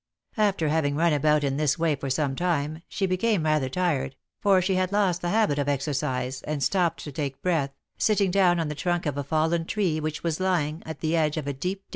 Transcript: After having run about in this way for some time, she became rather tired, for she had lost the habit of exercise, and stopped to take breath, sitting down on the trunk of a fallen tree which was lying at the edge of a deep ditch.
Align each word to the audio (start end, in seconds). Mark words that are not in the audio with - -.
After 0.37 0.67
having 0.69 0.95
run 0.95 1.13
about 1.13 1.43
in 1.43 1.57
this 1.57 1.77
way 1.77 1.95
for 1.95 2.09
some 2.09 2.35
time, 2.35 2.81
she 2.89 3.05
became 3.05 3.43
rather 3.43 3.69
tired, 3.69 4.15
for 4.39 4.59
she 4.59 4.73
had 4.73 4.91
lost 4.91 5.21
the 5.21 5.29
habit 5.29 5.59
of 5.59 5.69
exercise, 5.69 6.41
and 6.41 6.63
stopped 6.63 7.03
to 7.03 7.11
take 7.11 7.39
breath, 7.43 7.75
sitting 7.99 8.31
down 8.31 8.59
on 8.59 8.67
the 8.67 8.73
trunk 8.73 9.05
of 9.05 9.15
a 9.15 9.23
fallen 9.23 9.63
tree 9.63 9.99
which 9.99 10.23
was 10.23 10.39
lying 10.39 10.81
at 10.87 11.01
the 11.01 11.15
edge 11.15 11.37
of 11.37 11.45
a 11.45 11.53
deep 11.53 11.81
ditch. 11.83 11.89